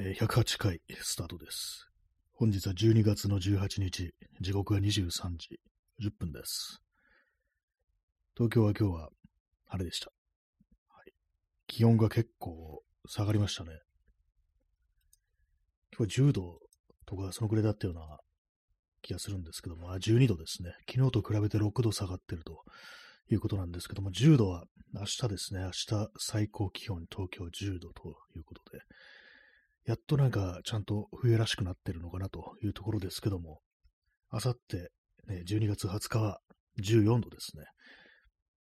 [0.00, 1.88] え108回スタートです。
[2.34, 5.58] 本日は12月の18日、時刻は23時
[6.00, 6.80] 10分です。
[8.36, 9.08] 東京は今日は
[9.66, 10.12] 晴れでした。
[10.86, 11.12] はい、
[11.66, 13.70] 気温が結構下がりましたね。
[15.92, 16.60] 今日は10度
[17.04, 18.18] とかそのくらいだったような
[19.02, 20.74] 気がするんですけども、あ12度ですね。
[20.88, 22.62] 昨日と比べて6度下がってると
[23.32, 24.62] いうことなんですけども、10度は
[24.94, 25.62] 明日ですね。
[25.62, 28.78] 明日最高気温東京10度ということで、
[29.88, 33.60] やっとなんかちゃんと冬らしくなってるのかなというところですけども、
[34.28, 34.90] あさって、
[35.26, 36.40] ね、12月20日は
[36.84, 37.64] 14度ですね。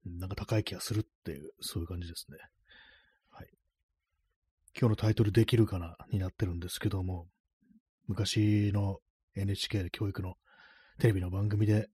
[0.05, 2.37] なんか高い気がするっていう、そういう感じですね。
[3.30, 3.47] はい。
[4.78, 7.27] 今日のタイトルできるかなになってるんですけども、
[8.06, 8.98] 昔の
[9.34, 10.34] NHK で教育の
[10.98, 11.88] テレビの番組で、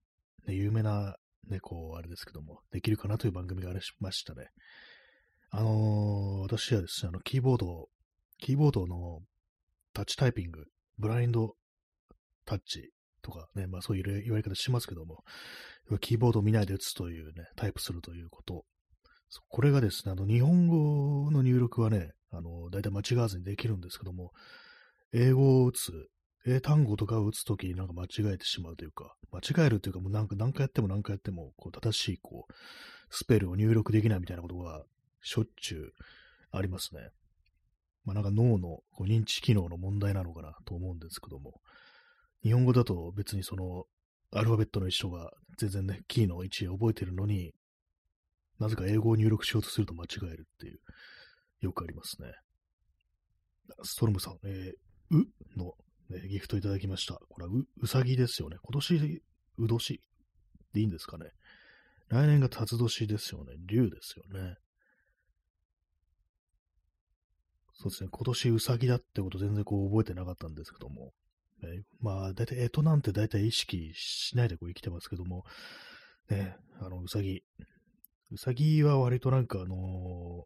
[0.45, 1.15] ね、有名な、
[1.49, 4.49] ね、こう、あれですけども、できるかなという番組がありましたね。
[5.51, 7.87] あのー私はですね、あの、キーボードを
[8.41, 9.21] キーボードの
[9.93, 10.65] タッチタイピング、
[10.97, 11.55] ブラインド
[12.45, 12.89] タッチ
[13.21, 15.23] とかね、まあそういう言われ方しますけども、
[15.99, 18.65] キーボードを見ないで打つというね、タイプするということ。
[19.47, 24.31] これがですね、あの、日本語の入力はね、あの、大体間違わずにできるんですけども、
[25.13, 26.09] 英語を打つ、
[26.45, 32.53] 英単語とかを打つときになんか間違えてしまうというか、間違えるというか、もうなんか何回やっても何回やっても、こう、正しい、こう、
[33.09, 34.83] スペルを入力できないみたいなことが
[35.21, 35.93] しょっちゅう
[36.51, 37.11] ありますね。
[38.03, 41.61] まあ、なんか脳のこう認知機能の問題なのかなと思うんですけども、
[42.43, 43.85] 日本語だと別にその
[44.31, 47.53] アルファベットの一緒が全然ね、キーの位置を覚えてるのに、
[48.59, 50.79] なぜか英語を入力しようとすると間違えるっていう、
[51.61, 52.31] よくありますね。
[53.83, 55.27] ストロムさん、えー、う
[55.57, 55.73] の、
[56.09, 57.15] ね、ギフトいただきました。
[57.29, 58.57] これはう、うさぎですよね。
[58.61, 59.21] 今年、
[59.57, 60.01] う年
[60.73, 61.25] でいいんですかね。
[62.07, 63.53] 来年が辰年ですよね。
[63.65, 64.55] 竜ですよね。
[67.81, 71.13] そうですね、今年うさぎだってこと全然こう覚えてなかったんですけども、
[71.63, 75.45] ね、まあ、だいたい干支なんて大体意識しないでこう生きてますけども、
[76.29, 77.43] ね、あの、うさぎ。
[78.31, 80.45] うさぎは割となんかあの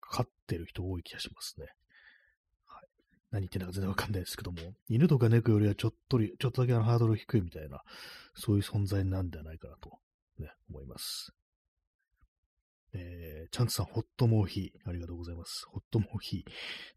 [0.00, 1.66] 飼ってる人多い気がしますね。
[2.64, 2.86] はい。
[3.32, 7.82] 何言ってんだか全然わかんないですけども、犬とか猫よりはちょっと、ちょっとだけのハードル低いみたいな、
[8.36, 9.98] そういう存在なんではないかなと、
[10.38, 11.34] ね、思います。
[12.94, 14.88] えー、チャンツさん、ホットモーヒー。
[14.88, 15.66] ありがとうございます。
[15.70, 16.50] ホットモーヒー。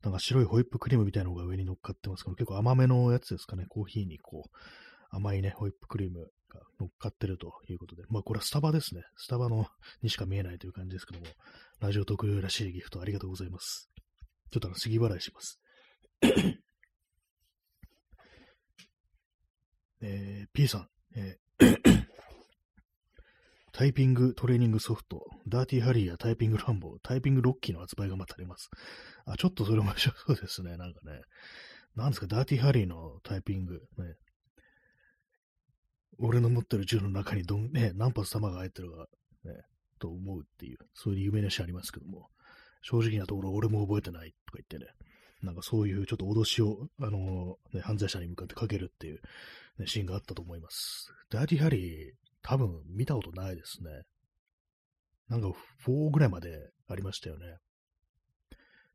[0.04, 3.66] なんか白いホイップクリームみたいなのが上に乗っかってますけど、結構甘めのやつですかね。
[3.70, 4.50] コーヒーにこう、
[5.10, 6.20] 甘いね、ホイップクリーム
[6.50, 8.04] が乗っかってるということで。
[8.10, 9.04] まあ、これはスタバですね。
[9.16, 9.68] スタバの
[10.02, 11.28] にしか見えないという感じですけども、
[11.80, 13.90] ラジオ特有らしいギフトありがとうございます。
[14.52, 15.62] ちょっとあの、杉払いします。
[20.02, 21.46] えー、P さん、えー
[23.72, 28.70] タイピングトレーニングソフト、ダーティーハリーやタイピングランボー、タイピングロッキーの発売がまたあります。
[29.26, 30.78] あ、ちょっとそれ面白そうですね。
[30.78, 31.22] なんかね。
[31.96, 33.82] なんですか、ダーティーハリーのタイピング。
[33.98, 34.16] ね。
[36.18, 39.08] 俺の持ってる銃の中にどん、ね、何発弾が入ってるか、
[39.44, 39.54] ね、
[40.00, 42.30] と思うっていう、そういう有名な詩ありますけども、
[42.82, 44.92] 正直なところ俺も覚えてないとか言ってね、
[45.42, 49.20] なんかそういうちょっと脅しを、あのーね、犯罪者に向かってかけるっていう、
[49.78, 51.12] ね、シーンがあったと思います。
[51.30, 53.90] ダーティーハリー、多分見たことないですね。
[55.30, 55.48] なんか
[55.86, 57.58] 4ぐらいまでありましたよね。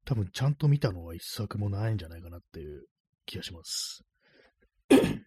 [0.04, 2.86] 多分ちゃんと見たのは一作もないんじゃないかなっていう
[3.26, 4.04] 気がします。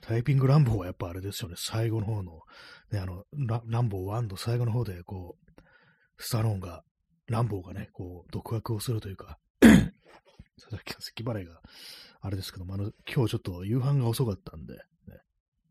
[0.00, 1.56] タイピングランボーはやっぱあれですよね。
[1.58, 2.40] 最後の方の、
[2.92, 5.62] ね、あの、ラランボー1の最後の方で、こう、
[6.18, 6.84] スタローンが、
[7.26, 11.60] ランボーがね、こう、独白をするというか、 佐々木咳払いが、
[12.20, 14.80] あれですけども、あの、今日ちょっと夕飯が遅かったんで、ね、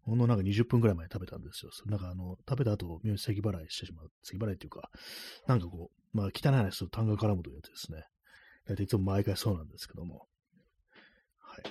[0.05, 1.71] ほんのなんか20分くらい前に食べたんですよ。
[1.88, 4.11] なんかあの、食べた後、妙に咳払いしてしまう。
[4.23, 4.89] 咳払いっていうか、
[5.47, 8.03] なんかこう、まあ汚い話と単が絡むというやつですね。
[8.67, 10.27] 大体いつも毎回そうなんですけども。
[11.39, 11.63] はい。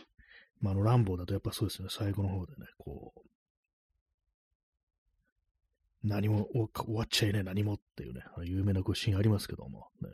[0.61, 3.21] まああの、ランボーだとやっぱそうですね、最後の方でね、こう、
[6.03, 10.11] 何も終わっちゃいない何もっていうね、有名なシーンありますけども、ね、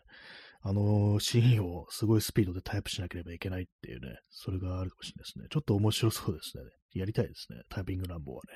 [0.63, 5.47] あのシーンをすごいスピードでタイプしなければいけないっていうね、それがあるかもしれないですね。
[5.51, 6.63] ちょっと面白そうですね。
[6.99, 7.63] やりたいですね。
[7.69, 8.53] タイピングランボはね。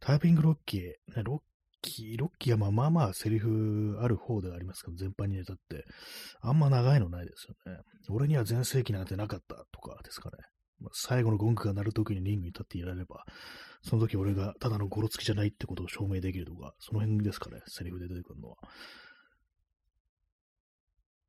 [0.00, 1.40] タイピングロッキー、ね、ロッ
[1.82, 5.84] キー、ロッキーはまあまあまあセリフある方ではありますけど、全般にネタって、
[6.40, 7.80] あんま長いのないですよね。
[8.08, 10.36] 俺には全盛期なんてなかったとかですかね。
[10.80, 13.24] ま、最後のゴングが鳴るときにリングに立っていられれば、
[13.82, 18.56] その時俺がただのゴロつきじゃないってことを証明できるとか、その辺ですかね、セリフで出てくるのは。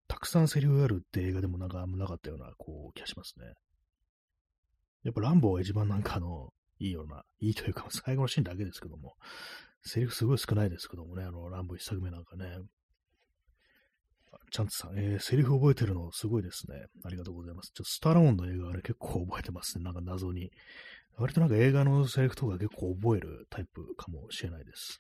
[0.07, 3.53] たくさんセリフがあるって映画でもなんかあんまなかったような、こう、気がしますね。
[5.03, 9.15] やっぱランボーが一番なんかあの、いいような、いいというか、最後のシーンだけですけども、
[9.83, 12.45] セリフすごい少ないですけどもね、あの、ランボー一作目なんかね。
[14.51, 16.86] チャンツさん、えー、セリフ覚えてるのすごいですね。
[17.03, 17.71] ありがとうございます。
[17.74, 19.83] ちょっとスタローンの映画はね、結構覚えてますね。
[19.83, 20.51] なんか謎に。
[21.18, 25.00] 割となんか映画のセリフとか結構覚えるタイプかもしれないです。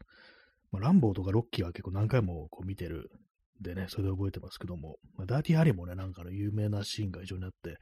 [0.71, 3.11] まあ、ランボーとかロッキーは結構何回もこう見てる
[3.61, 7.77] でね、それで覚えてますけども、まあ、ダーティーハリーもね、なんかの有名なシーンが非常にあって、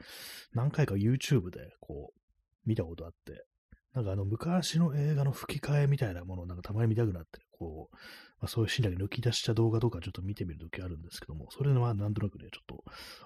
[0.53, 2.19] 何回か YouTube でこう、
[2.65, 3.45] 見たことあって、
[3.93, 7.95] なんかあの昔の映画の吹き替えみたいなものをなんかたまに見たくなって、こう、
[8.39, 12.65] まあ、そういうシーンだけ抜き出した動画とかちょっと見てみるときあるんですけども、それはなんとなくね、ちょっ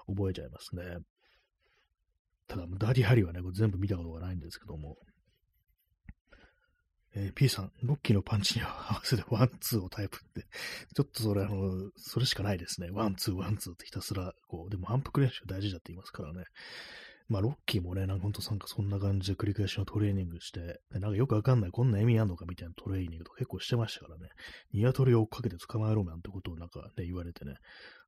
[0.06, 0.82] と覚えちゃいますね。
[2.46, 4.96] ただ、ダーティーハリーはね、これ全部見たことがないんですけども、
[7.16, 10.46] えー、P さん、ロッキーのパンチに合わせてワン、ツーをタイプって、
[10.94, 12.90] ちょっとそれあの、それしかないですね。
[12.90, 16.44] ワン、ツー、ワン、ツーってひたすら、こう、でも反復練習大事だって言いますからね。
[17.28, 24.28] まあ、ロッキーもね、なんかほんとなんかそんな感じで繰り返しのトレーニングして、なんかよくわかんない、こんな意味あんのかみたいなトレーニングとか結構してましたからね。
[24.72, 27.54] ニワトリを追っかけて捕まえろなんてことをなんかね、言われてね。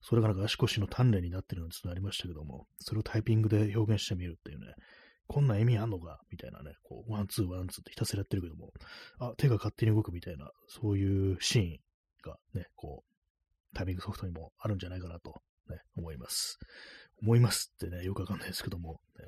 [0.03, 4.75] それがなんか足腰の鍛錬になってるなんてのありましたけども、それをタイピングで表現してみるっていうね。
[5.29, 6.21] こんな意味あんのか？
[6.31, 8.73] みたいなね、こう、ワン、ツー、ワン、ツーってひたすらやってるけども、
[9.19, 11.79] あ、手が勝手に動くみたいな、そういうシーン
[12.23, 15.35] がね、こう、タイピングソフトにもあるんじゃないかなと、
[15.69, 16.59] ね、思います。
[17.23, 19.25] 思いますってね、よくわかんないですけども、ね、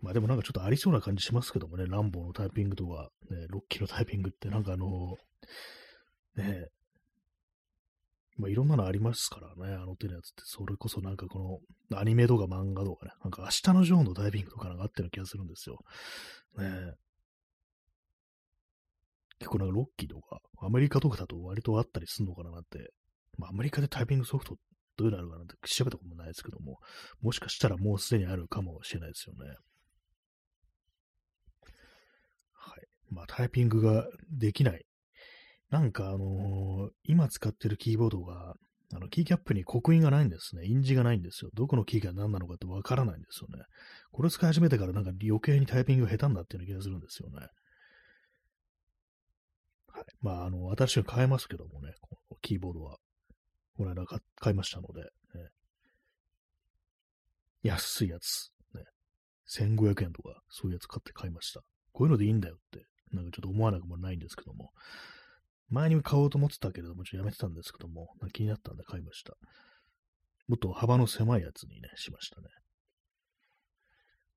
[0.00, 5.16] まあでもなんかちょっとありそうな感じしますけどもね、ランボーのタイピングとか、ね、ロッキーのタイピングってなんかあの、
[6.36, 6.68] ね、
[8.36, 15.78] まあ、いろんなのありますからね、あの手のやつって、それこそなんかこのアニメとか漫画とかね、なんか明日のジョーのダイビングとかなんかあったような気がするんですよ。
[16.58, 16.94] ね
[19.38, 22.92] 結構なんかロッキーとか、アメリカとかだと割とあったりするのかななんて、
[23.38, 24.56] まあ、アメリカでタイピングソフト
[24.96, 26.78] どういうのあるかなんて調べたこともないですけども、
[27.20, 29.56] もしかしたらもうすでにあるかもしれないですよね。
[32.52, 32.86] はい。
[33.10, 34.84] まあ、タイピングができない
[35.72, 38.54] なんかあのー、今使ってるキーボードが、
[38.94, 40.66] あの、キーキャップに刻印がないんですね。
[40.66, 41.50] 印字がないんですよ。
[41.54, 43.64] どこのキーが何なのかってわからないんですよね。
[44.12, 47.46] これ使い始めてからなんか余計にタイピングが下手になってるような気がするんですよね。
[49.86, 50.04] はい。
[50.20, 52.98] まあ、あの、新しく買えますけどもね、このキーボードは。
[53.78, 54.04] この間
[54.36, 55.08] 買いましたので、ね、
[57.62, 58.82] 安いやつ、ね、
[59.48, 61.62] 1500円とか、そういうやつ買って買いました。
[61.92, 64.72] こういうのでいいんだよって、なんかちょっと思わなくもないんですけども、
[65.72, 69.34] 前に買おうと思ってたけれども、ちょっとやめてたんですけども、気になったんで買いました。
[70.46, 72.48] もっと幅の狭いやつにね、しましたね。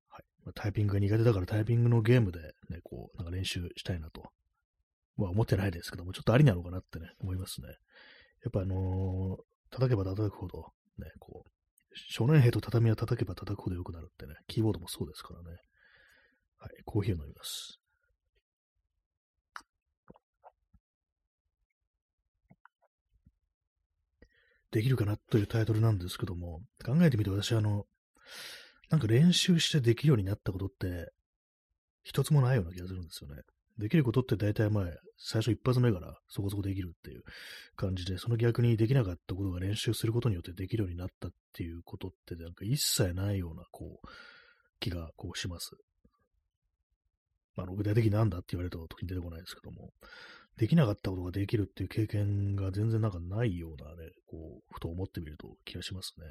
[0.08, 0.22] はい。
[0.46, 2.40] ま、タイピングが苦手だからタイピングのゲームで
[2.70, 4.22] ね、こう、なんか練習したいなと、
[5.18, 7.68] は思ってないですけども、ちょっとありなのかなってね、思いますね。
[8.44, 11.50] やっぱあのー、叩けば叩くほど、ね、こう、
[11.94, 15.56] 少年兵と畳は叩けば叩くほど良くなるってね、キーボードもそうですからね。
[16.58, 17.78] はい、コーヒーを飲みます。
[24.76, 27.86] できるかなというタイトルなんですけども、考えてみて私、あの、
[28.90, 31.10] なんか練習してできるようになったことって、
[32.02, 33.40] 一つもないような気がするんですよね。
[33.78, 37.22] できることって大体前、最初一発目からそこそこできるっていう
[37.74, 44.06] 感じで、その逆にできなかったことが練習することによってできるようになったっていうことってなんか一切ないような、こう、
[44.78, 45.70] 気がこうします。
[47.54, 49.94] まあ、具体的になんだって言われた時に出てこないですけども、
[50.56, 56.26] できなかったことができるっていう経験が全然なんかないようなね、こう、ふと思ってみると気がしますね。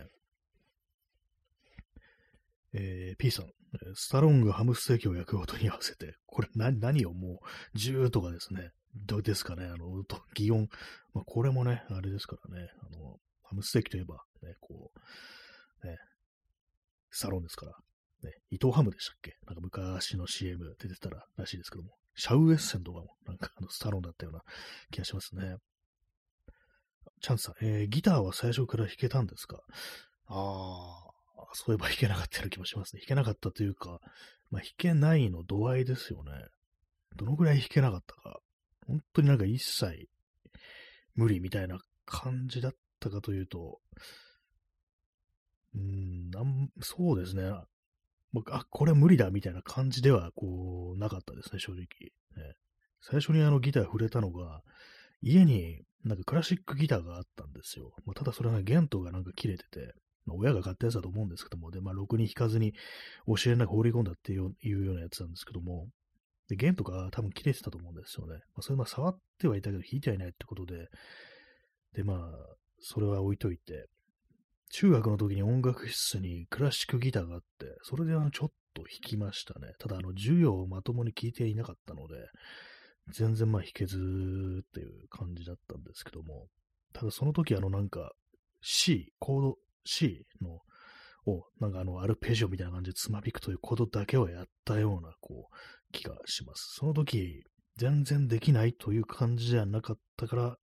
[2.74, 3.46] えー、P さん、
[3.94, 7.40] スタロングハムステーキを焼く音に合わせて、これ何何をも
[7.74, 10.68] う、10とかですね、どうですかね、あの、と擬音。
[11.14, 14.92] まあ、これもね、あれですからね、あの、ハムステーキといえば、ね、こ
[15.84, 15.98] う、ね、
[17.12, 17.74] スタロンですから、
[18.24, 19.38] ね、伊藤ハムでしたっけ？
[19.46, 24.42] なんか昔の CM 出てたららしいですけども、シャウエッセンとかも、なんかあの、スタローンだったような
[24.92, 25.58] 気がしますね。
[27.22, 29.60] チャンスさん、えー、ギターは最初から弾けたんですか？
[30.28, 31.08] あ
[31.38, 33.02] あ、そういえば弾けなかったような気もしますね。
[33.02, 34.00] 弾けなかったというか、
[34.52, 36.32] まあ、弾けないの度合いですよね。
[37.16, 38.40] どのぐらい弾けなかったか。
[38.88, 40.08] 本当になんか一切
[41.16, 43.80] 無理みたいな感じだったかというと、
[45.74, 47.52] うーん、なんそうですね。
[48.48, 51.86] あ、これ無理だみたいな感じでは、こう、なかったですね、正直。
[52.36, 52.56] ね、
[53.02, 54.62] 最初にあのギター触れたのが、
[55.22, 57.94] 家になんかクラシックギターがあったんですよ。
[58.06, 59.94] まあ、ただそれはね、弦頭がなんか切れてて、
[60.26, 62.74] まあ、親が買ったやつだと思うんですけども、で、まあ、ろくに弾かずに
[63.28, 65.88] 教えなく放り込んだっていうようなやつなんですけども、
[66.48, 68.34] で、弦とか多分切れてたと思うんですよね。
[68.34, 70.90] まあ、それまあ触ってはいたけど弾いてはいないってことで、
[71.94, 73.88] で、まあ、それは置いといて、
[74.72, 79.74] 中学の時に音楽室にクラシックギターがあって、それであのちょっと弾きましたね。
[79.80, 82.16] ただあの授業をまともに聞いていなかったので、
[83.14, 86.48] 全然まあ弾けずっていう感じだったんですけども、
[86.94, 88.12] ただその時あのなんか
[88.62, 90.60] C、コード C の、
[91.28, 95.56] を、なんかあの、アルペジオみたいな感じでつまびくということだけをやったような、こう、
[95.92, 96.76] 気がします。
[96.80, 97.44] その時、
[97.78, 100.58] 全然できないという感じじゃなかったから、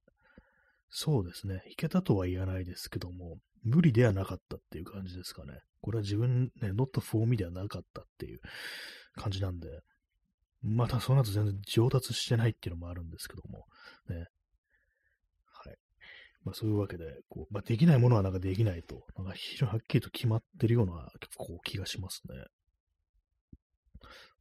[0.88, 5.60] そうですね、いけたとは言わないですけども、無理ではなかったっていう感じですかね。
[5.80, 8.40] これは自分ね、not for me ではなかったっていう
[9.16, 9.80] 感じなんで、
[10.62, 13.66] またその後全然上達してないっていうのもあるんですけども、
[14.08, 14.26] ね。
[15.46, 15.76] はい。
[16.44, 22.44] まあそういうわけで、こう、まあできないものはなんかできないと、なんか非常にはっきりと決まってるような、結構気がしますね。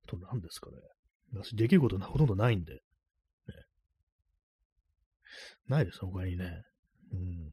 [0.08, 0.78] と、何ですかね。
[1.34, 2.80] 私できることほとんどないんで、ね。
[5.68, 6.64] ないです、他にね。
[7.14, 7.52] うん。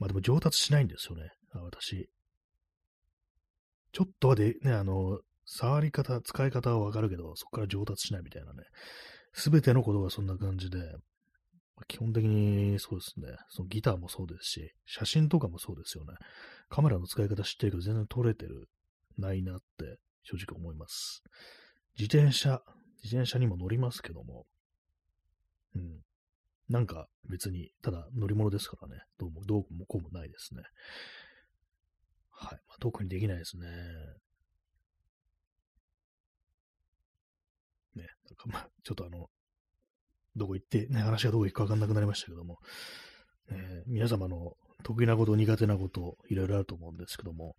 [0.00, 2.08] まあでも上達しないんですよね、私。
[3.92, 8.62] ちょっとはで、ね、あの、触り方、使い方はわかるけど、そこから上達しないみたいなね。
[9.32, 10.78] すべてのことがそんな感じで、
[11.86, 13.36] 基本的にそうですね。
[13.48, 16.14] そのギターもそうですし、写真とかもそうですよね。
[16.68, 18.68] カメラの使い方知ってるけど全然撮れてる、
[19.18, 21.22] ないなって正直思います。
[21.98, 22.62] 自転車、
[23.02, 24.46] 自転車にも乗りますけども、
[25.74, 26.00] うん。
[26.70, 29.02] なんか別に、ただ乗り物ですからね。
[29.18, 30.62] どうも、どうもこうもないですね。
[32.30, 32.58] はい。
[32.68, 33.66] まあ、特にできないですね。
[37.96, 38.06] ね。
[38.24, 39.26] なんかまあ、ちょっとあの、
[40.36, 42.58] どこ行って、ね、話がどこ行くかわかんなくなりましたけども、
[43.50, 44.52] ね、皆様の
[44.84, 47.56] 得意なこと、苦手なこと、いろいろあると思うんですけども、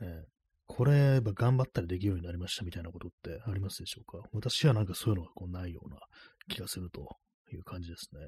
[0.00, 0.24] ね、
[0.66, 4.26] これ、頑張ったらできるようになりましたみたいなことってありますでしょうか？
[4.32, 5.98] 私はなんかそういうのがこうないような
[6.48, 7.18] 気がすると
[7.52, 8.20] いう感じですね。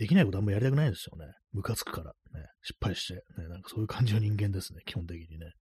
[0.00, 1.30] できないことあんまやりたくないんですよね。
[1.52, 2.14] ムカつくから。
[2.32, 2.46] ね。
[2.62, 3.22] 失敗して。
[3.36, 3.48] ね。
[3.48, 4.80] なんかそういう感じの人間ですね。
[4.86, 5.52] 基本的にね。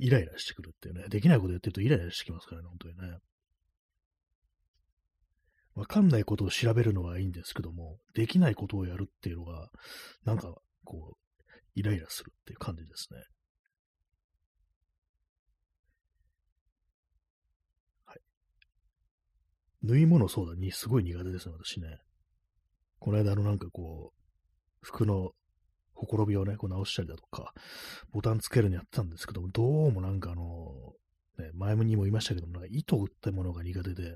[0.00, 1.04] イライラしてくるっていうね。
[1.08, 2.66] できないことやってるとイライラしてきますからね。
[2.66, 3.18] 本当にね。
[5.76, 9.68] わかんないことを調べるのはいいんですけども、できないことをやるっていうのが、
[10.24, 10.52] なんか、
[10.84, 11.16] こう、
[11.76, 13.20] イライラするっていう感じですね。
[18.06, 18.18] はい。
[19.84, 21.98] 縫い物そうだにすごい苦手ですね、私ね。
[23.02, 25.32] この間のなんかこう、服の
[25.92, 27.52] ほころびをね、こう直したりだとか、
[28.12, 30.92] ボタンつけるのやってたんですけども、どうもなんかあの、
[31.36, 34.14] ね、前にも言いましたけども、なんか糸打ったものが苦手で、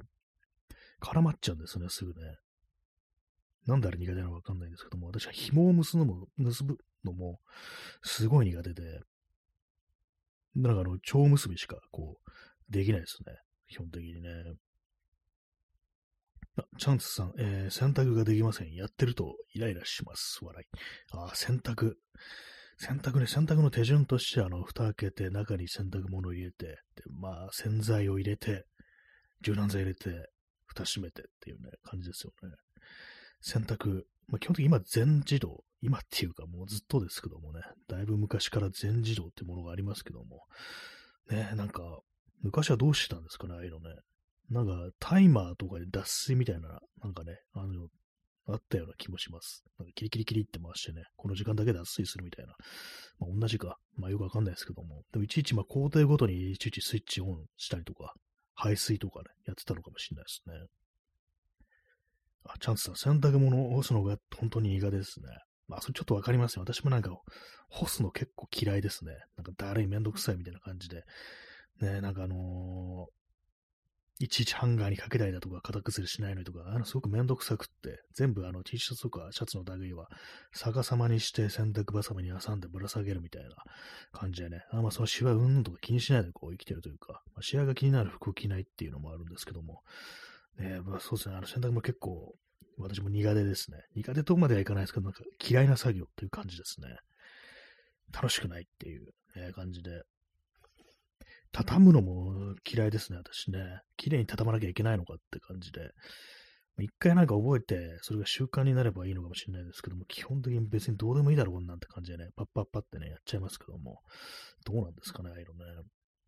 [1.02, 2.36] 絡まっちゃうんですよね、すぐね。
[3.66, 7.40] なんであれ苦手なのかわかんないんですけども、私は紐を結ぶのも、結ぶのも、
[8.04, 9.00] すごい苦手で、
[10.54, 13.34] なんかあの、蝶結びしか、こう、できないですね。
[13.68, 14.28] 基本的にね。
[16.78, 18.72] チャンスさん、えー、洗濯ができません。
[18.72, 20.38] やってるとイライラします。
[20.42, 20.66] 笑い。
[21.12, 21.94] あ、洗濯。
[22.78, 26.76] 洗濯ね、洗濯の手順として、あの、蓋開けて、中に洗濯物を入れて、で、
[27.10, 28.64] まあ、洗剤を入れて、
[29.42, 30.30] 柔軟剤入れて、
[30.66, 32.54] 蓋閉めてっていうね、感じですよね。
[33.40, 40.42] 洗濯、まあ、基本的に今全自動、今っていうかもうずっとですけどもね、だいぶ昔から全自動ってものがありますけども、
[41.30, 42.00] ね、なんか、
[42.42, 43.96] 昔はどうしてたんですかね、ああいうのね。
[44.50, 47.88] なんか、タイマーとかで脱水みたいな、なんかね、あの、
[48.48, 49.64] あったような気もします。
[49.78, 52.54] なんかキリキリキリって回してね、この時間だけ脱水するみたいな。
[53.18, 53.78] まあ、同じか。
[53.96, 55.02] まあ、よくわかんないですけども。
[55.12, 58.14] でも、いちいち、まあ、工程ごとにいちいちスイッチオンしたりとか、
[58.54, 60.54] 排水とかね、やってたのかもしれないですね。
[62.44, 65.26] あ、チャンスさん、洗濯物を干すのが本当に苦手ですね。
[65.66, 66.62] まあ、それちょっとわかりますよ。
[66.62, 67.10] 私もなんか、
[67.68, 69.12] 干すの結構嫌いですね。
[69.36, 71.02] なんか、だるいめんどくさいみたいな感じで。
[71.80, 73.08] ね、なんかあの
[74.18, 80.08] いちいちハンガーにかけたりだとか、型崩れしないのとか、あの、すごくめんどくさくって、全部あの T シャツとかシャツの類は
[80.54, 83.50] 逆さまにして洗濯バサミに挟んでぶら下げるみたいな
[84.12, 89.82] 感じでね、あんまそのシワうんぬんとか気にしないでこう生きてるというか、まあ、シワが気になる服を着ないっていうのもあるんですけども、
[90.58, 92.34] ね、まあそうですね、あの洗濯も結構、
[92.78, 93.78] 私も苦手ですね。
[93.94, 96.88] 苦手とまではいかないですけど、なんか嫌いな作業という感じですね。
[98.12, 100.02] 楽しくないっていう、え感じで、
[101.52, 103.80] 畳むのも嫌いですね、私ね。
[103.96, 105.90] 綺麗に畳まなきゃいけないのかって感じで。
[106.78, 114.02] 一回なんか覚えて、それが習慣になればいいのかもしれないですけども、基本的に別にどうでもいいだろうなんて感じでね、パッパッパってね、やっちゃいますけども、
[114.66, 115.82] どうなんですかね、ああいうのね。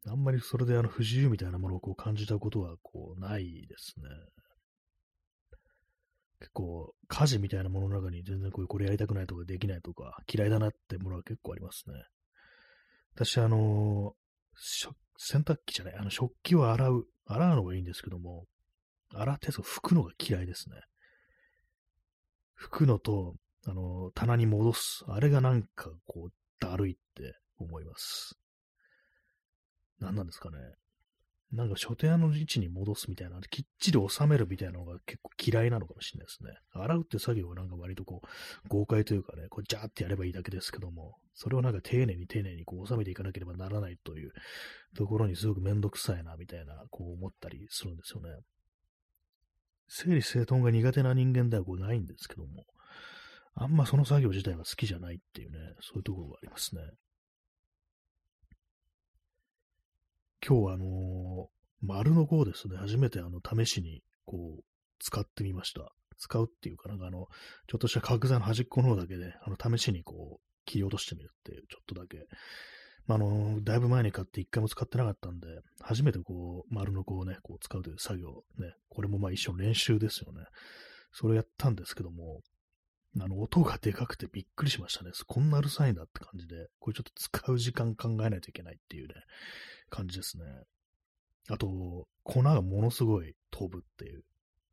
[0.07, 4.09] あんまりそれであの不自由みたいなものをこう感じたことはこうないですね。
[6.41, 11.95] 結構、家事みたいなものの中に全然こういうこれやりたくないとかできないとか、嫌いだなってものは結構ありますね。
[13.15, 14.15] 私、あの、
[15.19, 18.47] 洗濯機じゃない、あの食器を洗う、洗うのがいいんですけども、
[19.13, 20.77] 洗ってそう拭くのが嫌いですね。
[22.59, 23.35] 拭くのと、
[23.67, 25.05] あの、棚に戻す。
[25.09, 28.39] あれがなんかこう、だるいって思います。
[30.01, 30.57] 何なんですかね。
[31.51, 36.51] なんか書店の位置に戻すみたいな、きっちり収めるみたいなのが結構嫌いなのかもしれないですね。
[36.73, 38.29] 洗うって作業はなんか割とこう、
[38.69, 44.33] 豪快というかね、こうジャーってやればいいだけですけども、それをなんか丁寧に丁寧にこう収めていかなければならないという
[44.95, 48.31] ところにすごくめんどくさいな、みたいな、こう思ったりするんですよね。
[49.89, 52.67] 整理整頓が苦手な人間ではこうないんですけども、
[53.55, 56.83] あんまその作業自体は好きじゃないっていうね、そういうところがありますね。
[60.47, 61.49] 今日はあの、
[61.81, 64.65] 丸の5をですね、初めてあの、試しに、こう、
[65.01, 65.93] 使ってみました。
[66.19, 67.29] 使うっていうかなんかあの、
[67.69, 72.27] ちょっとした角材の端っこの方だけで、あの、試しにこう、切り落としてみるっていう、ちょっとだけ。
[73.07, 75.47] まあ、あの、だいぶ前に買って一回も使ってなかったんで、
[75.81, 80.45] 初めてこう、丸の子をね、こう使うという作業、ね、これもまあ一種の練習ですよね。
[81.13, 82.43] それをやったんですけども、
[83.21, 85.11] あの、音がでかくてびっくりしましたね。
[85.27, 89.15] こんなうるさいんだって感じで、これちょっと使う時間考えないといけないっていうね、
[89.91, 90.45] 感じですね。
[91.49, 94.23] あと、粉がものすごい飛ぶっていう、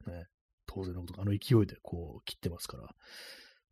[0.08, 0.25] ね、
[0.65, 2.89] 当然のこと、あの勢いでこう切ってますから。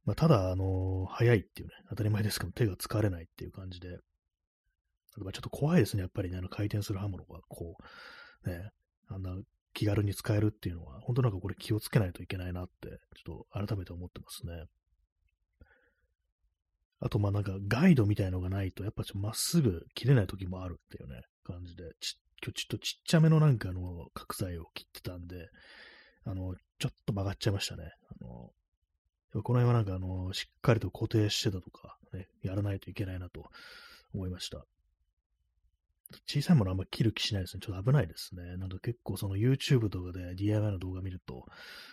[0.06, 4.00] まあ、ただ、あのー、早いっていうね、当たり前ですけど、手が疲れないっていう感じで。
[5.16, 7.78] あちょっと怖いですね、やっぱりね、あの回転する刃物が、こ
[8.46, 8.72] う、ね、
[9.10, 9.36] あんな
[9.74, 14.66] 気軽に使えるっていうのは、本当なんかこれ気をつけないといけないなって、ちょっと改めて思ってますね。
[17.00, 25.50] あと、まあなんかガイドみたいのがないと、やっぱちょっとまっすぐ切れない時もあるっていうね、感じで、ち今日ちょっとちっちゃめのなんかあの、角材を切ってたんで、
[26.26, 27.92] あの、ちょっと曲がっちゃいましたね。
[28.22, 28.52] あの、
[29.42, 33.46] この辺はなんかあの、しっかりと固定してたとか、ね、やらないといけないなと
[34.14, 34.66] 思いました。
[36.28, 37.62] 小さいものあんま切る気しないですね。
[37.62, 38.58] ちょっと危ないですね。
[38.58, 41.46] なんか結構その YouTube とかで DIY の動画見ると、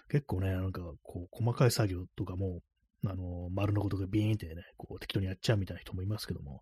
[0.08, 2.60] 結構ね、なんかこう細かい作業とかも、
[3.06, 6.60] あの、丸のことがビーンってね、こう適当にやっちゃうみたいな人もいますけども、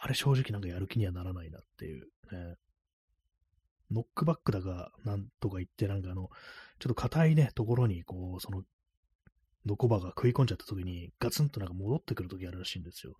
[0.00, 2.56] あれ正直なんかやる気にはならないなっていうね。
[3.90, 6.28] ノックバックだか、なんとか言って、なんかあの、
[6.78, 8.62] ちょっと硬いね、ところに、こう、その
[9.66, 13.14] ノコバが食い込んじゃった時にガツンとなんか戻ってくる時あるらしいんですよ。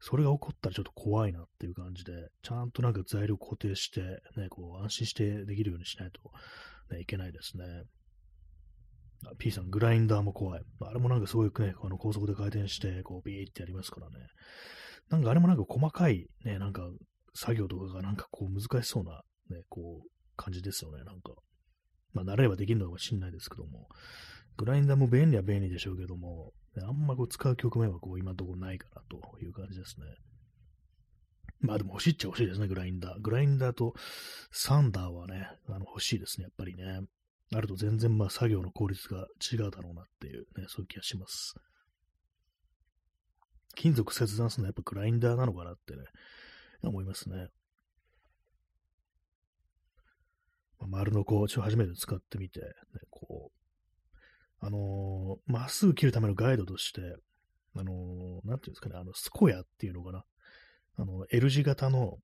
[0.00, 4.00] それが起こったらちょっと怖いなっていう感じで、ちゃんとなんか材料固定して、
[4.36, 6.20] ね、こう安心してできるようにしないと、
[6.94, 7.64] ね、いけないですね。
[9.38, 10.62] P さん、グラインダーも怖い。
[10.80, 14.16] あれもなんかすごいね、あの高速で回転して、こうビーってやりますからね。
[15.08, 16.82] なんかあれもなんか細かいね、なんか
[17.34, 21.32] 作業とかがなんかこう難しそうなね、こう感じですよね、なんか。
[22.12, 23.88] まあ慣れればできるのかもしれないですけども。
[24.56, 30.06] グラインダーも便利は便利でしょうけども、あんまこう使う局面はこう今のところないかなという感じですね。
[31.60, 33.20] まあでも欲しいっちゃ欲しいですね、グラインダー。
[33.20, 33.94] グラインダーと
[34.50, 37.00] サンダーはね、あの欲しいですね、やっぱりね。
[37.54, 41.54] あると全然まあ作業の効率が違うだろうなっていうね、そういう気がします。
[43.76, 46.02] 金属切断するのはやっぱグラインダーなのかなってね、
[46.82, 47.48] 思いますね。
[50.78, 52.66] まあ、丸のこう、ちょ初めて使ってみて、ね、
[53.10, 53.55] こう、
[54.60, 57.00] あのー、まっすぐ切るためのガイドとして、
[57.76, 60.24] あのー、なんていうんですかね、あの、スコヤっていうのかな。
[60.98, 62.18] あの、L 字型の、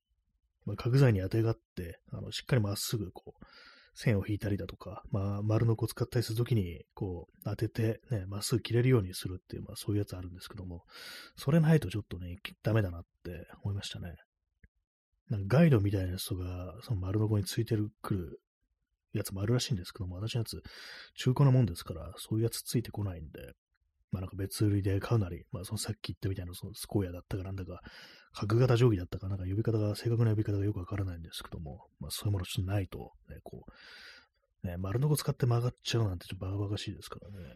[0.65, 3.45] まあ、角材に当てがって、あの、しっかりまっすぐ、こう、
[3.95, 10.83] 線を引いたりだとか、まあ、丸のこ使ったりするときに、こう、当てて、ね、まっすぐ切れるようにするっていう、まあ、そういうやつあるんですけども、
[11.35, 14.15] それないとちょっとね、ダメだなって思いましたね。
[15.29, 18.41] なんかガイドみたいなやつとか、その丸のこについてる、くる
[19.13, 20.61] やつもあるらしいんですけども、私のやつ、
[21.15, 23.53] 中古なもんですから、そういうやつついてこないんで、
[24.11, 27.81] まあなんか別売りで買うなり、まあそのさっき言ったみたいなそのスコーヤだったかなんだか、
[28.35, 33.65] 角型定規だったかなんか呼び方が、正確な呼び方がよくわからないんですけども、まあそういうものちょっとないと、ね、こ
[34.63, 37.55] う、ね、丸のこ使って曲がっちゃうなんてちょっとバカバカしいですからね。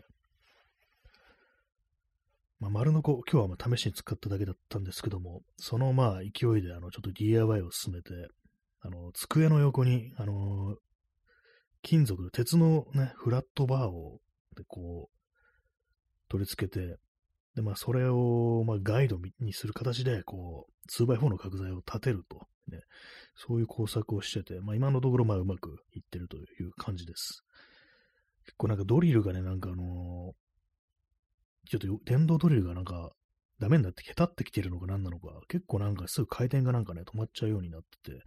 [2.59, 8.09] まあ、丸のこ、今日はまあ試しに使っただけだったんですけども、そのまあ勢いであのちょっと DIY を進めて、
[8.81, 10.75] あの、机の横に、あの
[11.87, 14.19] 金属鉄のね、フラットバーを、
[14.57, 16.97] で、こう、取り付けて、
[17.55, 22.81] で、まあ、それを、まあ、ガイドにする形で、こう、2x4 の角材を立てると、ね、
[23.37, 27.45] そういう工作をしてて、まあ、今のところ、まあ、うまくいってるという感じです。
[28.43, 33.11] 結構なんかドリルがね、なんかあのー、ちょっと電動ドリルがなんか
[33.59, 38.23] ダメになって、へたってきてるのか何なのか、結構なんかすぐ回転がなんかね、止まっちゃうようになってて、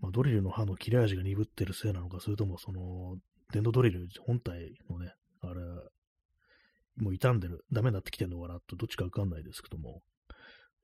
[0.00, 3.16] まあ、ドリルの刃の切れ味が鈍ってるせいなのか、それともその、
[3.52, 5.60] 電動ドリル本体のね、あれ、
[6.96, 10.02] もう傷んでる、ダメになってきてるのかなと、どっちかわかんないですけども、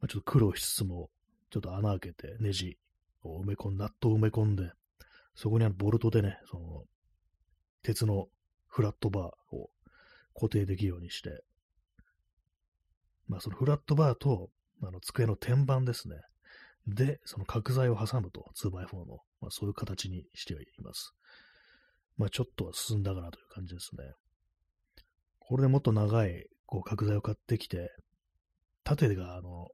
[0.00, 1.10] まあ、ちょっと苦労しつつも、
[1.50, 2.78] ちょっと穴開けて、ネジ
[3.24, 4.70] を埋め込んで、ナットを埋め込んで、
[5.34, 6.84] そこにあのボルトでね、その、
[7.82, 8.28] 鉄の
[8.68, 9.70] フラットバーを
[10.34, 11.42] 固定できるようにして、
[13.32, 14.50] まあ、そのフラットバーと、
[14.82, 16.16] あの、机の天板ですね。
[16.86, 21.14] で、その角材を挟むと、2x4 の、まあ、そういう形にしています。
[22.18, 24.04] まあ、ちょっとは進んだかなという感じですね。
[25.38, 27.88] これでもっと長い、こう、角材を買ってきて、
[28.84, 29.68] 縦が、あの、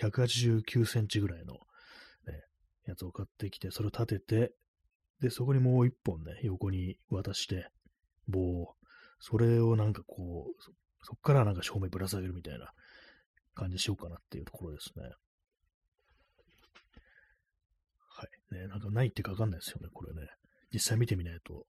[0.00, 1.58] 189センチぐらいの、ね、
[2.86, 4.52] やつを買ってきて、それを立てて、
[5.20, 7.70] で、そこにもう一本ね、横に渡して、
[8.28, 8.74] 棒を、
[9.18, 10.62] それをなんかこう、
[11.02, 12.72] そこからなんか照明ぶら下げるみたいな
[13.54, 15.04] 感じしようかなっていうところですね。
[18.08, 18.54] はい。
[18.54, 20.28] ね、なんかないってかわかんないですよね、これね。
[20.72, 21.60] 実際見てみないと、ね、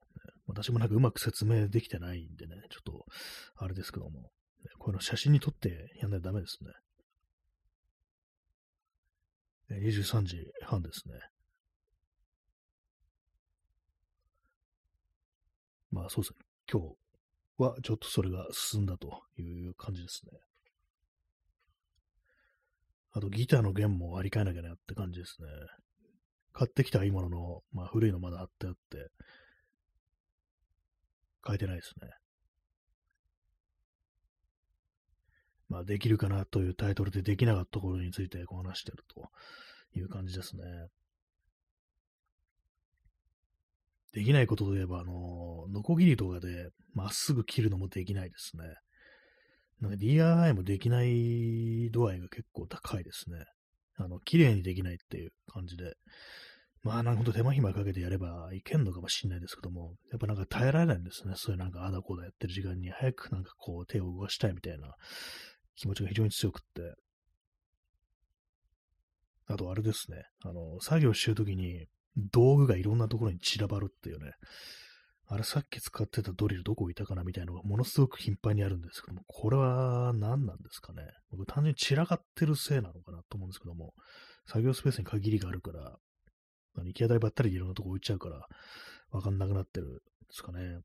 [0.48, 3.06] 私もなんかうまく説明できてないんでね、ちょっと、
[3.58, 4.28] あれですけども、ね、
[4.80, 6.72] こういうの写真に撮ってやんないとダメですね。
[9.70, 11.16] 23時半ですね。
[15.92, 16.40] まあそうですね。
[16.72, 16.96] 今日
[17.58, 20.32] はちょっとそれが進んだという感じですね。
[23.16, 25.48] あとギターの弦も割り替えなきゃなって感じですね。
[26.52, 29.10] 買ってきたいいものの、まあ古いのまだ貼ってあって、
[31.48, 32.10] 変えてないですね。
[35.70, 39.30] まあできるかなというタイトルでできなかったところについてこう話してると
[39.98, 40.64] いう感じですね。
[44.12, 48.64] できないことといえば、あの、ノコギリとかでまっすぐ切るのもできないですね。
[49.82, 53.46] なんか DIY もできない度合いが結構高いですね。
[53.98, 55.96] あの、綺麗にできないっていう感じで。
[56.84, 61.34] まあ、なんかほんと手間暇かけてやればいけんのかもしんないですけども、やっぱなんか耐えられないんですね。
[61.36, 64.94] そういうなんかあだこだやってる時間に早くなんかこう手を動かしたいみたいな
[65.76, 66.94] 気持ちが非常に強くって。
[69.48, 70.24] あとあれですね。
[70.44, 71.88] あの、作業してるときに
[72.32, 74.34] 道具がいろんなところに散らばるっていうね。
[75.28, 81.02] あれさっき使ってたドリルどこ置いたかなみたいなのがものすごく頻繁にあるんですけども、これは何なんですかね？
[81.32, 83.94] 僕単純に散らかってるせいなのかなと思うんですけども、
[84.48, 85.98] 作業スペースに限りがあるから、
[86.78, 88.46] 行き当たりばったりでいろんなとこ置いちゃうから、
[89.12, 90.00] わかんなくなってるんで
[90.32, 90.78] すかね。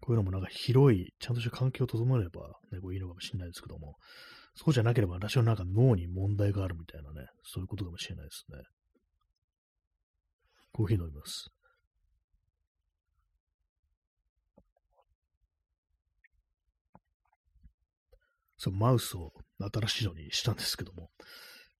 [0.00, 3.96] こういうのもなんか広い、ちゃんとした環境を整えれば、ね、こういいのかもしれないですけども、
[4.54, 8.62] そうじゃなければ私のなんか脳に問題があるみたいなね、そういうことかもしれないですね。
[10.72, 11.50] コーヒー飲みます。
[18.66, 21.08] そう、マウスを新しいのにしたんですけども、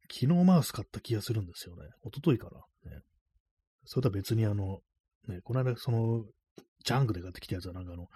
[0.09, 1.83] 昨日マウス買った気がするんですよね。
[2.05, 2.49] 一昨日か
[2.85, 2.91] な。
[2.91, 3.01] ね、
[3.85, 4.79] それとは別にあの、
[5.27, 6.25] ね、この間その、
[6.85, 8.07] ジャンクで買ってきたやつはなんかあの、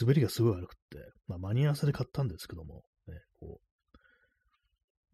[0.00, 3.60] 滑りがすごい悪くって、まあ間に合わせで買ったんですけども、ね、こ
[3.94, 3.98] う、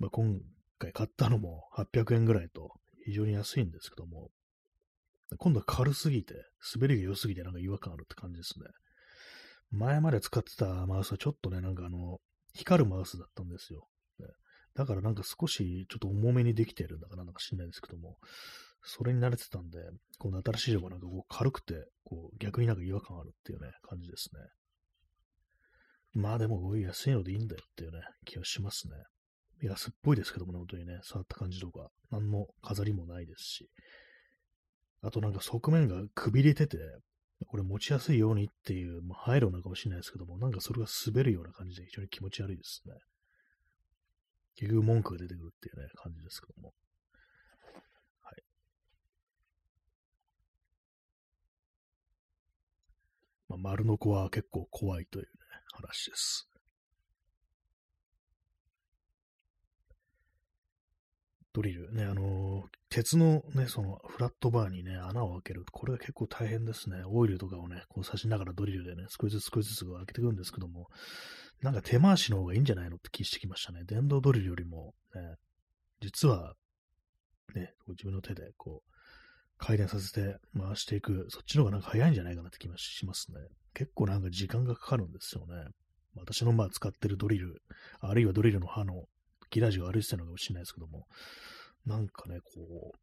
[0.00, 0.40] まあ今
[0.78, 2.72] 回買ったのも800円ぐらいと
[3.04, 4.30] 非常に安いんですけども、
[5.38, 6.34] 今度は軽すぎて、
[6.74, 8.66] 滑りが良すぎてなんか違和感あるって感じですね。
[9.70, 12.18] 前まで使ってたマウスはちょっとね、なんかあの、
[12.54, 13.88] 光るマウスだったんですよ。
[14.74, 18.16] だからなんか少しちょっと重めにできてるんだかなんか知んないですけども、
[18.82, 19.78] それに慣れてたんで、
[20.18, 24.40] この新しいのがなんかこう軽くて、こう逆になんか違和感あるっていうね、感じですね。
[26.14, 28.94] まあでも、こういう安いのでいいんだよっていうね、気がしますね。
[29.62, 33.70] 安っぽいですけどもね、本当にね、触った感じとか、何の飾りもないですし。
[35.00, 36.78] あとなんか側面がくびれてて、
[37.46, 42.94] これ持ちやすいようにっていう、まあ、配慮なのかもしれないですけども、なんかそれが滑るような感じで非常に気持ち悪いですね。
[44.56, 46.72] 結局文句が出てくるっていうね、感じですけども。
[48.22, 48.42] はい
[53.48, 55.28] まあ、丸の子は結構怖いというね、
[55.72, 56.51] 話です。
[61.54, 65.64] ドリルね、あのー、鉄のね、そのフラットバーにね、穴を開ける。
[65.70, 67.02] これが結構大変ですね。
[67.06, 70.88] オイルとかをね、こう刺しながらドリルでね、少しずつ少しずつ開けていくんですけども、
[71.60, 72.96] なんか手回しの方がいいんじゃないの？
[72.96, 73.84] って気してきましたね。
[73.84, 75.36] 電動ドリルよりも、ね、
[76.00, 76.54] 実は、
[77.54, 78.92] ね、自分の手でこう、
[79.58, 83.38] 回転させて回していく、そっちの方がなんか早いんじゃないかなって気がしますね。
[83.74, 85.54] 結構なんか時間がかかるんですよね。
[86.16, 87.62] 私のまあ使ってるドリル、
[88.00, 89.04] あるいはドリルの刃の
[89.52, 91.06] ギラジが悪いてたのかもしれないですけども、
[91.86, 92.98] なんかね、こう、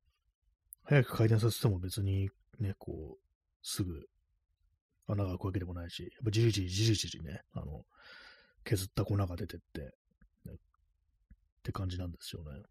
[0.83, 3.19] 早く回転させても別にね、こう、
[3.61, 4.07] すぐ
[5.07, 7.85] 穴が開くわけでもないし、やっぱじりじりじりじりね、あの、
[8.63, 9.81] 削った粉が出てって、
[10.45, 10.55] ね、っ
[11.63, 12.63] て感じなんですよね。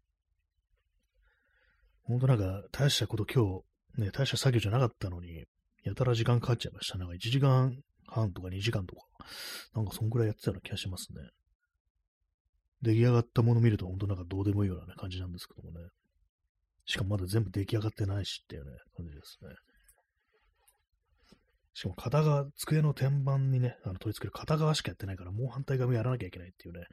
[2.03, 3.63] ほんとなんか、大したこと今
[3.97, 5.45] 日、ね、大した作業じゃなかったのに、
[5.83, 6.97] やたら時間かかっちゃいました。
[6.97, 9.05] なんか1時間半とか2時間とか、
[9.73, 11.21] なんかそんくらいやってたような気がしますね。
[12.81, 15.85] 出来上がったもの見ると本当なんかどうでもいいような、ね、感じなんですけどもね。
[16.85, 19.49] しかもまだ全部出来上がってないしっていうね、感じですね。
[21.73, 26.87] しかも片側、机の天板にね、あの取り付ける片側しかやってないから、もう反対側もやらなきゃいけないっていうね、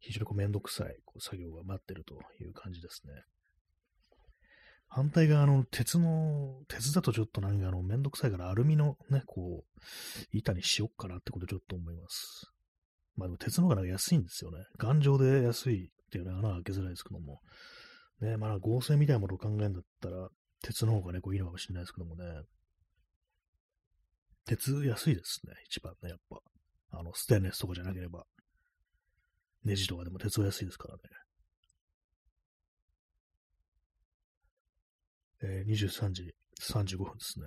[0.00, 3.12] 非常にこうめんどくさいこう作業が待ってるという感じですね。
[4.88, 9.78] 反対側の鉄の、鉄だとちょっとなんかあの、めんどくさいからアルミのね、こう、
[10.32, 12.52] 板にしよっかなってことちょっと思います。
[13.16, 14.58] まあでも鉄の方が安いんですよね。
[14.78, 17.40] 頑丈で安いっていうね、穴開けづらいですけども。
[18.20, 20.28] ね、まあ合成みたいなものを考えるんだったら、
[20.62, 22.24] 鉄の方がね、こういいのかもしれないですけどもね。
[24.44, 26.40] 鉄安いですね、一番ね、やっぱ。
[26.90, 28.24] あの、ステンレスとかじゃなければ。
[29.64, 31.00] ネジとかでも鉄は安いですからね。
[35.44, 37.46] えー、23時35分ですね。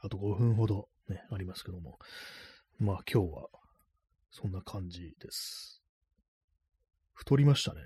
[0.00, 1.98] あと5分ほどね、ありますけども。
[2.78, 3.48] まあ今日は
[4.34, 5.80] そんな感じです。
[7.12, 7.80] 太りましたね。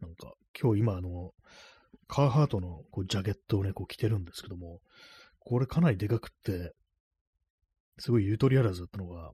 [0.00, 1.30] なんか今日今あの、
[2.08, 4.80] カーハートのこうジャケットをね、こう着てるんですけども、
[5.38, 6.72] これかなりでかくって、
[8.00, 9.30] すごいゆとりあらずだったのが、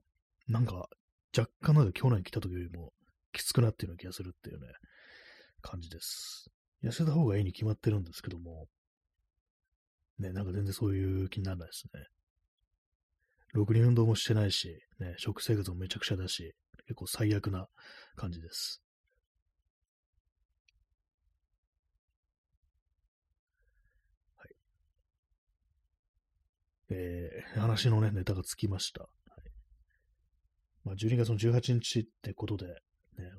[0.47, 0.87] なんか
[1.35, 2.93] 若干なんか去年来た時よりも
[3.33, 4.67] きつくなってるような気がするっていうね、
[5.63, 6.51] 感じです。
[6.83, 8.67] 痩せた方がいいに決まってるんですけども、
[10.19, 12.05] ね、なんか全然そういう気にならないですね。
[13.53, 16.53] ろくに運動もしてないし、ね、食生活もめちゃくちゃだし、
[16.87, 17.67] 結構最悪な
[18.15, 18.81] 感じです。
[24.37, 24.55] はい。
[26.89, 29.03] えー、話のね、ネタがつきました。
[29.03, 29.09] はい、
[30.83, 32.73] まあ、12月の18日ってことで、ね、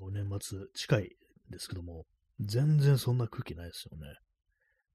[0.00, 1.16] お年末近い
[1.50, 2.04] ですけども、
[2.40, 4.14] 全然そんな空気ないですよね。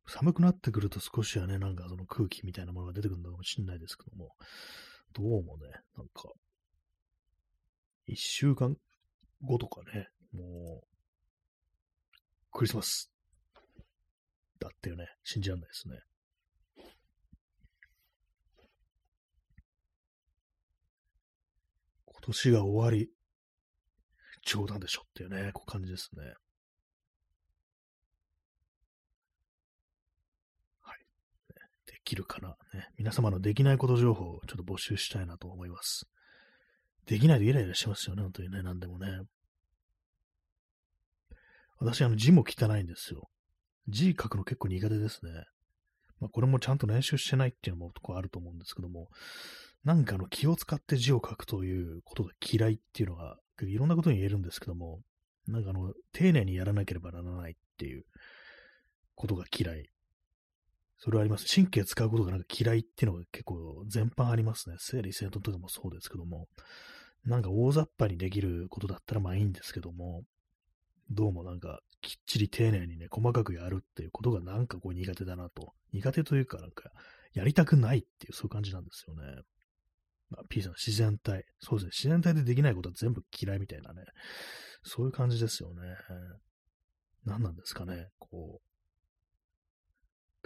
[0.08, 4.36] 寒くなってくると少しはね、なんかその空気みたいなものが出てくるのかもしれないですけども、
[5.17, 6.30] どうもね、なんか、
[8.06, 8.75] 一週間
[9.41, 10.88] 後とかね、もう、
[12.51, 13.10] クリスマス
[14.60, 15.99] だっていうね、信じらんないですね。
[22.06, 23.10] 今年が終わり、
[24.45, 26.23] 冗談でしょっていうね、こう感じですね。
[32.05, 32.87] きるかな、ね。
[32.97, 36.07] 皆様のできないこと情報をちょっと募集したいなと思います。
[37.05, 39.07] できないとイライラしますよね、本当にね、何でもね。
[41.77, 43.29] 私、あの字も汚いんですよ。
[43.87, 45.31] 字書くの結構苦手ですね。
[46.19, 49.09] まあ、これもちゃんと練習してないっていうのもとこあると思うんですけども、
[49.83, 55.01] なんかあの気を使って字を書くということが嫌いっていうのが、いろんなことに言えるんですけども、
[55.47, 58.03] なんかあの、丁寧にやらなければならないっていう
[59.15, 59.89] ことが嫌い
[60.97, 61.45] それはあります。
[61.53, 64.77] 神経使うことがなんか嫌いっていうのが結構全般ありますね。
[64.79, 66.47] 整理整頓とかもそうですけども。
[67.25, 70.23] なんか大雑把にできることだったらまあいいんですけども、
[71.10, 75.73] どうもなんかきっちり丁寧にね、細かくやるっていうことがなんかこう苦手だなと。
[75.91, 76.91] 苦手というかなんか、
[77.34, 79.41] やりたくないっていうそういう感じなんですよね。
[80.29, 81.45] まあ、P さん、自然体。
[81.60, 81.89] そうですね。
[81.93, 84.03] 自然体でできないことは全部嫌いみたいなね。
[84.84, 85.81] そういう感じですよね。
[87.25, 88.10] 何なんですかね。
[88.19, 88.64] こう、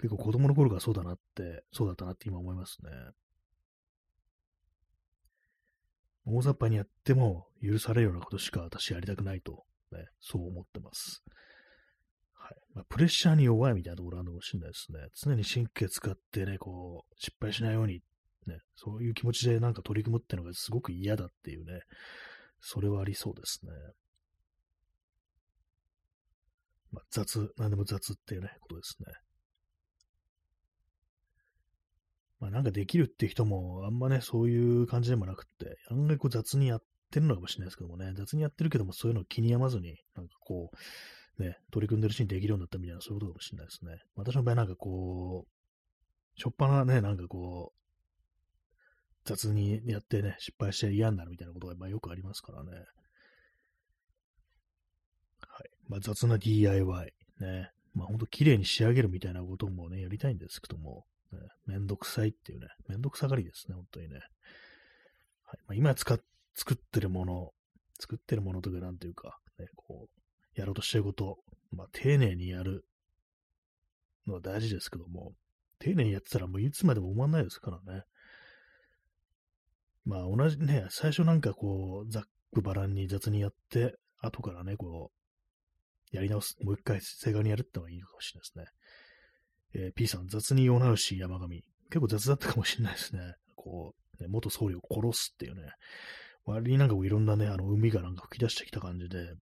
[0.00, 2.90] 結構子供の頃からそうだなって、そうだったなって今思いますね。
[6.24, 11.22] 大雑把にやっても許されるようなことしか私やりたくないと、ね、そう思ってます。
[12.32, 14.98] はいまあ、プレッシャーに弱いみたいなところあるのかもしれないですね。
[15.14, 18.00] 常に神経使ってね、こう、失敗しないように、
[18.46, 21.80] ね、そういう気持ちでなんか取り組むっていうのがすごく嫌だっていうね、
[22.60, 23.72] それはありそうですね。
[26.92, 29.12] まあ、雑、なんでも雑っていうね、ことですね。
[32.40, 40.70] まあなんかできるって人もあんまね、そういう感じでもなくって、案外こう雑にやってるのかもしれないですけどもね、雑にやってるけどもそういうのを気に病まずに、なんかこ
[41.38, 43.98] う、ね、取り組んでるうちにできるようになったみたいな、そういうことかもしれないですね。
[44.16, 47.80] 私の場合なんかこう、しょっぱなね、なんかこう、
[49.24, 52.72] 雑にやってね、失敗して嫌になるみたいなことがまあよくありますからね。
[52.72, 52.84] はい。
[55.88, 57.70] まあ雑な DIY、ね。
[57.94, 64.16] まあほんと綺麗に仕上げるみたいなこともね、やりたいんですけども、ね、めんどくさいっていうね、めんどくさがりですね、本当にね。
[64.16, 66.20] はいまあ、今使っ
[66.54, 67.52] 作ってるもの、
[67.98, 71.38] 作ってるものとかなんていうか、ね、こう、やろうとしてること、
[71.72, 72.84] まあ、丁寧にやる
[74.26, 75.32] のは大事ですけども、
[75.78, 78.02] 丁寧にやってたらもういつまでも終わないですからね。
[80.04, 85.10] まあ同じね、最初なんかこう、ざっくばらんに雑にやって、後からね、こ
[86.12, 88.64] う、やり直す、もう一回正確にやるってのがいいかもしれないですね。
[89.74, 91.62] えー、P さん、雑に世直し山上。
[91.90, 93.34] 結構雑だったかもしれないですね。
[93.56, 95.62] こう、ね、元総理を殺すっていうね。
[96.44, 99.34] 割になんかこういろんなね、あの、海がなんか吹き出してきた感じで、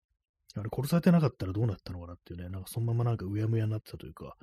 [0.58, 4.36] あれ殺されてなかったらどうなったのかなっていうね、なんかそのままなんかうやむやになってたというか、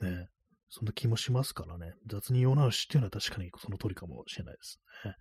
[0.00, 0.28] ね、
[0.68, 1.92] そんな気もしますからね。
[2.06, 5.14] 雑に世直しっていうのは確かにその通りかもしれないですね。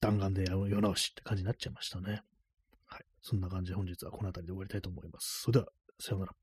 [0.00, 2.22] 弾丸で世直しって感じになっちゃいましたね。
[2.86, 3.04] はい。
[3.22, 5.42] そんな感じで本日はこの辺りで終わりたいと思います。
[5.42, 5.66] それでは、
[5.98, 6.39] さようなら。